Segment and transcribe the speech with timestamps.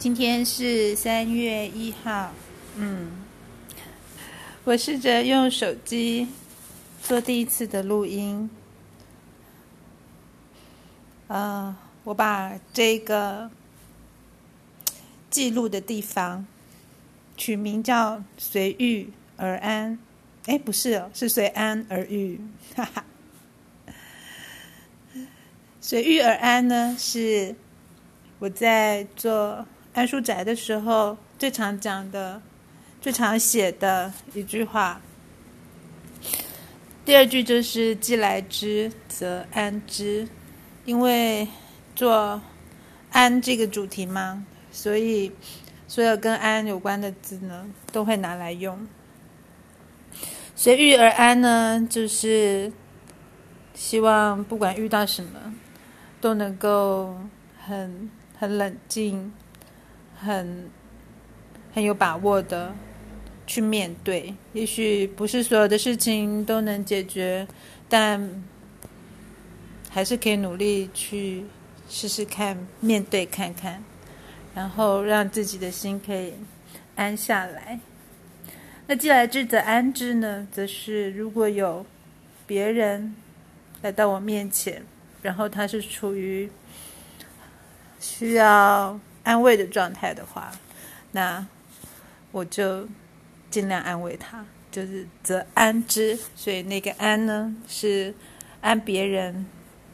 [0.00, 2.32] 今天是三月一号，
[2.76, 3.10] 嗯，
[4.64, 6.26] 我试着用手机
[7.02, 8.48] 做第一次的录音，
[11.28, 13.50] 呃，我把这个
[15.28, 16.46] 记录的地方
[17.36, 19.98] 取名叫“随遇而安”，
[20.48, 22.40] 哎，不是哦，是“随安而遇”，
[22.74, 23.04] 哈哈
[25.78, 27.54] ，“随遇而安”呢是
[28.38, 29.66] 我在做。
[29.92, 32.40] 安书宅的时候，最常讲的、
[33.00, 35.00] 最常写的一句话。
[37.04, 40.28] 第二句就是“既来之，则安之”，
[40.86, 41.48] 因为
[41.96, 42.40] 做
[43.10, 45.32] 安这个主题嘛，所以
[45.88, 48.86] 所有跟安有关的字呢，都会拿来用。
[50.54, 52.70] 随遇而安呢，就是
[53.74, 55.52] 希望不管遇到什么，
[56.20, 57.16] 都能够
[57.66, 59.32] 很很冷静。
[60.22, 60.68] 很
[61.72, 62.74] 很有把握的
[63.46, 67.46] 去面对，也许不是所有的事情都能解决，
[67.88, 68.42] 但
[69.88, 71.44] 还是可以努力去
[71.88, 73.82] 试试看，面对看看，
[74.54, 76.34] 然后让自己的心可以
[76.96, 77.80] 安下来。
[78.86, 80.46] 那既来之则安之呢？
[80.52, 81.86] 则是如果有
[82.46, 83.14] 别人
[83.82, 84.84] 来到我面前，
[85.22, 86.50] 然后他是处于
[87.98, 89.00] 需要。
[89.22, 90.50] 安慰的状态的话，
[91.12, 91.46] 那
[92.32, 92.88] 我就
[93.50, 96.18] 尽量安慰他，就是则安之。
[96.34, 98.14] 所以那个安呢，是
[98.60, 99.44] 安别人。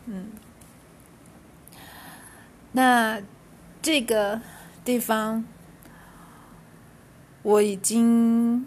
[0.06, 0.30] 嗯，
[2.72, 3.20] 那
[3.82, 4.40] 这个
[4.84, 5.44] 地方
[7.42, 8.64] 我已经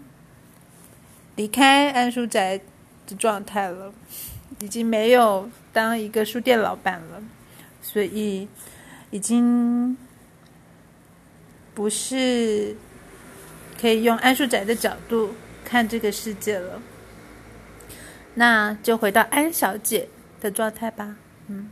[1.36, 2.60] 离开安书宅
[3.06, 3.94] 的状态了，
[4.58, 7.22] 已经没有当一个书店老板了，
[7.80, 8.46] 所以
[9.10, 9.96] 已经。
[11.74, 12.76] 不是
[13.80, 16.82] 可以用安树宅的角度看这个世界了，
[18.34, 20.08] 那就回到安小姐
[20.40, 21.16] 的状态吧。
[21.48, 21.70] 嗯，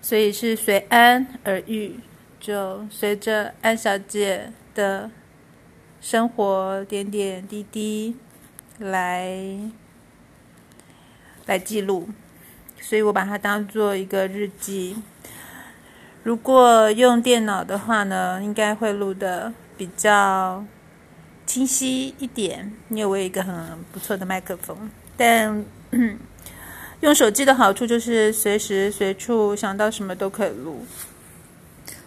[0.00, 2.00] 所以是随安而遇，
[2.40, 5.10] 就随着安小姐的
[6.00, 8.16] 生活点点滴滴
[8.78, 9.58] 来
[11.46, 12.08] 来记录，
[12.80, 14.96] 所以我把它当做一个日记。
[16.22, 20.64] 如果用电脑的话呢，应该会录的比较
[21.44, 23.54] 清晰一点，因为我有一个很
[23.90, 24.88] 不错的麦克风。
[25.16, 25.64] 但
[27.00, 30.86] 用手机的好处就是随时随处想到什么都可以录。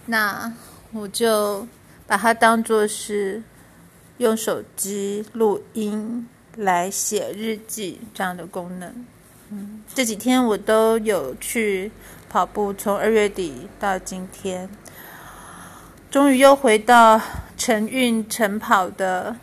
[0.06, 0.52] 那
[0.94, 1.68] 我就
[2.08, 3.44] 把它当做是
[4.20, 6.26] 用手机录音
[6.56, 9.06] 来写日记这样的功能。
[9.50, 11.92] 嗯，这几天我都有去。
[12.30, 14.70] 跑步从二月底到今天，
[16.12, 17.22] 终于又回到
[17.58, 19.36] 晨运晨跑的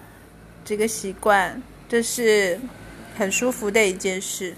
[0.65, 2.61] 这个习惯，这是
[3.17, 4.55] 很舒服的一件事。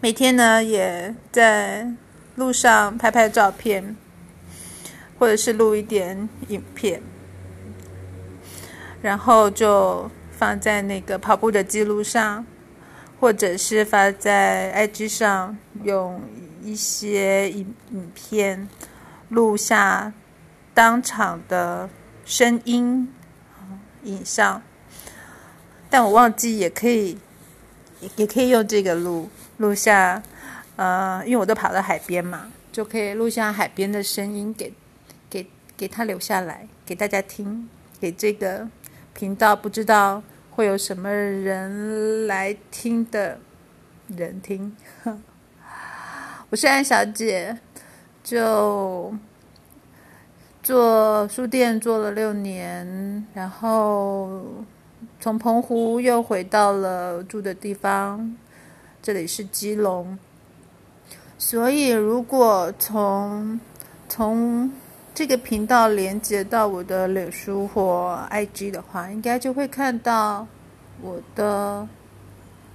[0.00, 1.90] 每天呢，也在
[2.36, 3.96] 路上拍拍照片，
[5.18, 7.02] 或者是录一点影片，
[9.02, 12.44] 然后就放在那个跑步的记录上，
[13.18, 16.20] 或者是发在 IG 上用。
[16.64, 18.68] 一些影影片
[19.28, 20.12] 录下
[20.72, 21.88] 当场的
[22.24, 23.08] 声音
[24.04, 24.62] 影像，
[25.90, 27.18] 但我忘记也可以，
[28.16, 30.22] 也可以用这个录录下，
[30.76, 34.72] 呃，因为我都跑到海边嘛，就可以录下海边的声音给
[35.30, 35.46] 给
[35.76, 37.68] 给他留下来给大家听，
[38.00, 38.68] 给这个
[39.12, 43.38] 频道不知道会有什么人来听的
[44.08, 44.76] 人听。
[46.54, 47.58] 我是安小姐，
[48.22, 49.12] 就
[50.62, 54.40] 做书店做了六年，然后
[55.18, 58.36] 从澎湖又回到了住的地方，
[59.02, 60.16] 这里是基隆。
[61.36, 63.58] 所以，如果从
[64.08, 64.70] 从
[65.12, 70.46] 这个频道连接到我的脸书或 IG 的话，应该就会看到
[71.02, 71.88] 我的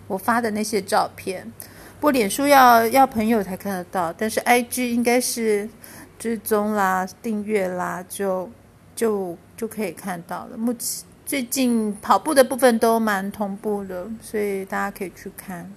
[0.07, 1.50] 我发的那些照片。
[2.00, 5.68] 不，脸书要要朋友才看得到，但是 I G 应该是
[6.18, 8.50] 追踪啦、订阅啦，就
[8.96, 10.56] 就就可以看到了。
[10.56, 15.69] 目前最近跑步的部分都蛮同步的，所以大家可以去看。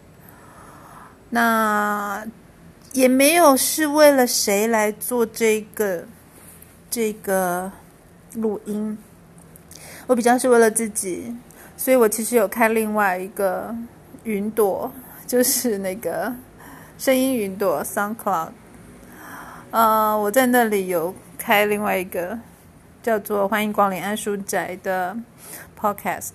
[1.30, 2.24] 那
[2.92, 6.04] 也没有是为了谁来做这个
[6.88, 7.72] 这个
[8.34, 8.96] 录音，
[10.06, 11.34] 我比较是为了自己，
[11.76, 13.74] 所以我其实有看另外一个
[14.22, 14.92] 云朵。
[15.32, 16.30] 就是那个
[16.98, 18.50] 声音云朵 SoundCloud，
[19.70, 22.38] 呃，我在那里有开另外一个
[23.02, 25.16] 叫做《欢迎光临安书宅》的
[25.80, 26.32] Podcast。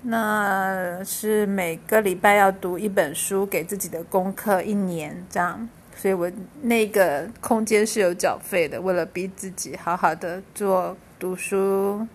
[0.00, 5.68] 那是每个礼拜要读一本书给自己的功课，一年这样。
[5.94, 6.32] 所以我
[6.62, 12.08] 那个空间是有缴费的，为了逼自己好好的做读书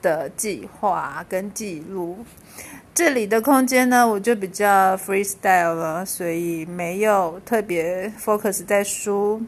[0.00, 2.24] 的计划跟记录。
[2.94, 9.42] 这里的空间呢，我就比较 freestyle 了，所以没有特别 focus 在书，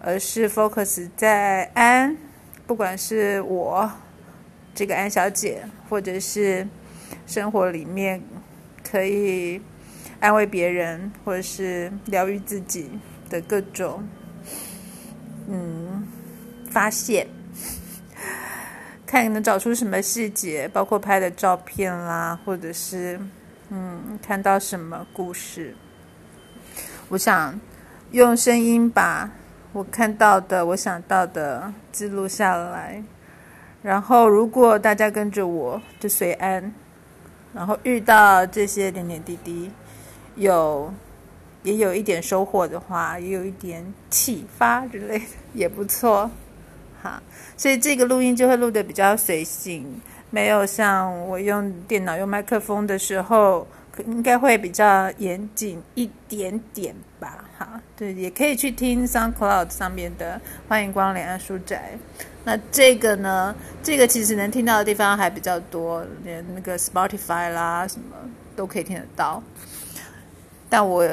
[0.00, 2.16] 而是 focus 在安，
[2.66, 3.90] 不管是我
[4.74, 6.66] 这个安小姐，或者是
[7.26, 8.22] 生活里面
[8.88, 9.60] 可以
[10.18, 12.90] 安慰别人，或者是疗愈自己。
[13.30, 14.02] 的各种
[15.46, 16.04] 嗯
[16.68, 17.24] 发现，
[19.10, 23.18] 看你能找出什么细节，包括拍的照片啦，或者是
[23.68, 25.74] 嗯看到什么故事，
[27.08, 27.58] 我想
[28.12, 29.28] 用声音把
[29.72, 33.02] 我看到的、我想到的记录下来。
[33.82, 36.72] 然后，如果大家跟着我，就随安，
[37.52, 39.72] 然后遇到这些点点滴滴，
[40.36, 40.94] 有。
[41.62, 46.30] 也有一点收获的话，也有一点启发之类的，也不错，
[47.02, 47.22] 哈。
[47.56, 50.00] 所以这个录音就会录的比较随性，
[50.30, 53.66] 没有像我用电脑用麦克风的时候，
[54.06, 57.80] 应该会比较严谨一点点吧，哈。
[57.96, 61.98] 对，也可以去听 SoundCloud 上面的“欢迎光临安书宅”。
[62.44, 68.16] 那这个呢，这个其实能听到的地方还比较多，连那个 Spotify 啦什么
[68.56, 69.42] 都可以听得到，
[70.68, 71.06] 但我。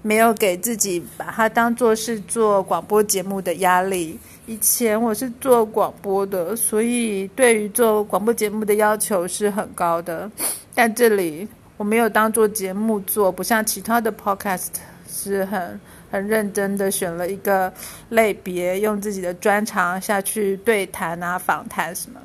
[0.00, 4.18] 没有给自己把它当做是做广播节目的压力。
[4.46, 10.30] 以前我是做广播的，所以对于做广播节目的要求是很高的。
[10.74, 11.46] 但这里
[11.76, 14.68] 我没有当做节目做，不像其他的 podcast
[15.06, 15.78] 是很
[16.10, 17.70] 很认真的选了一个
[18.08, 22.18] 类别，用自己的专长下去对谈啊、访谈什么。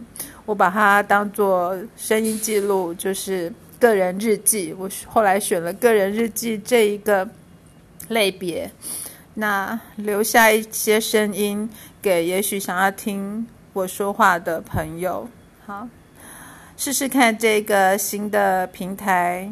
[0.46, 4.74] 我把它当做声音记录，就是个人日记。
[4.78, 7.28] 我后来选了个人日记这一个。
[8.10, 8.72] 类别，
[9.36, 11.70] 那留下一些声音
[12.02, 15.28] 给也许想要听我说话的朋友。
[15.66, 15.88] 好，
[16.78, 19.52] 试试看这个新的平台，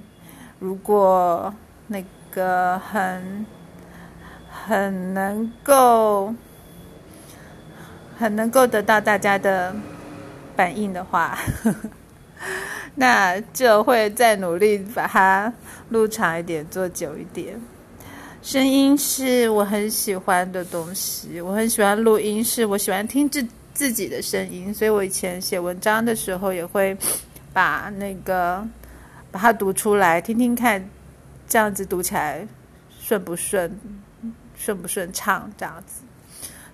[0.60, 1.54] 如果
[1.88, 3.46] 那个很
[4.50, 6.34] 很能够
[8.18, 9.74] 很能够得到大家的
[10.56, 11.38] 反应的话，
[12.96, 15.52] 那就会再努力把它
[15.90, 17.60] 录长一点，做久一点。
[18.42, 26.98] 声音是我很喜欢的东西，我很喜欢录音，是我喜欢听自自己的声音，所以我以前写文章的时候也会
[27.54, 28.68] 把那个
[29.30, 30.84] 把它读出来听听看，
[31.48, 32.46] 这样子读起来
[33.00, 33.80] 顺不顺，
[34.56, 36.02] 顺不顺畅这样子。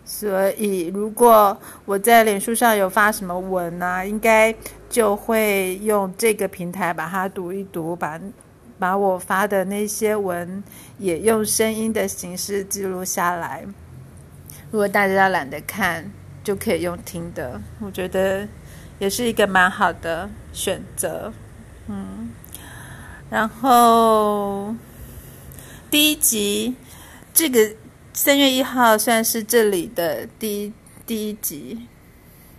[0.06, 4.56] 所以如果我在脸书上有发什么文啊，应该
[4.90, 8.18] 就会用这个平台把它读一读，把。
[8.80, 10.64] 把我发的那些文
[11.00, 13.66] 也用声音的形式记录下来。
[14.70, 16.12] 如果大家懒得看，
[16.44, 17.60] 就可以用听的。
[17.80, 18.48] 我觉得
[19.00, 21.34] 也是一个蛮好的选择。
[21.88, 22.30] 嗯，
[23.30, 24.76] 然后
[25.90, 26.76] 第一集
[27.34, 27.60] 这个
[28.14, 30.74] 三月一号算是这里的第一
[31.06, 31.88] 第一集，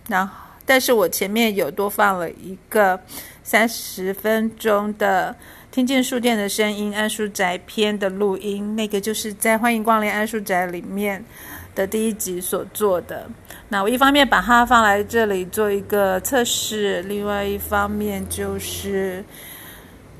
[0.07, 0.33] 然后
[0.65, 2.99] 但是我前面有多放了一个
[3.43, 5.35] 三十分钟的。
[5.71, 11.23] 听见书店的声音，安书宅篇的录音，那个就是在《欢迎光临安书宅》里面
[11.75, 13.29] 的第一集所做的。
[13.67, 19.23] 那我一方面把它放来这里做一个测试，另外一方面就是，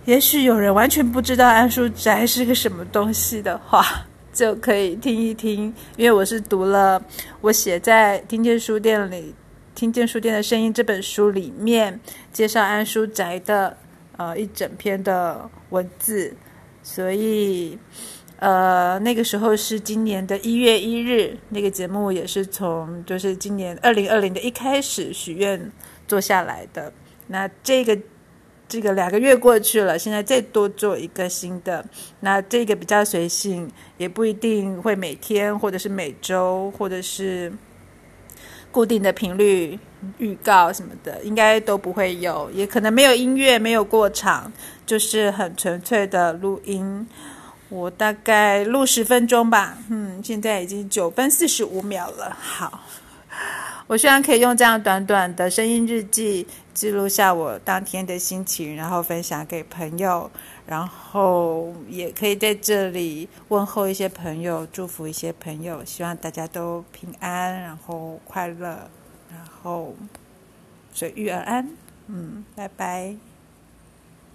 [0.06, 3.84] 也许有人完全不知道安书宅是个什么东西的话，
[4.32, 5.74] 就可以听一听。
[5.98, 7.02] 因为我是读了
[7.42, 9.34] 我写在《听见书店》里，
[9.80, 12.00] 《听见书店的声音》这本书里面
[12.32, 13.76] 介绍安书宅的。
[14.20, 16.36] 呃，一整篇的文字，
[16.84, 17.80] 所以，
[18.36, 25.72] 呃，那个时候是今年的一月一日，那个节目也是从就是今年二零二零的一开始许愿
[26.06, 26.92] 做下来的。
[27.28, 27.98] 那这个
[28.68, 31.86] 这个两个月过去了，现在再多做一个新的，
[32.20, 37.54] 那这个比较随性，也不一定会每天或者是每周或者是
[38.72, 39.78] 固定的频率。
[40.18, 44.50] 预告什么的应该都不会有，也可能没有音乐，没有过场，
[44.86, 47.06] 就是很纯粹的录音。
[47.68, 52.34] 我大概录十分钟吧，嗯，现在已经九分四十五秒了。
[52.40, 52.82] 好，
[53.90, 60.30] 我希望可以用这样短短的声音日记记录下我当天的心情，然后分享给朋友，
[60.68, 68.88] 然后也可以在这里问候一些朋友，祝福一些朋友，希望大家都平安，然后快乐。
[69.32, 69.96] 然后
[70.94, 71.68] 随遇而安。
[72.06, 73.16] 嗯，拜拜。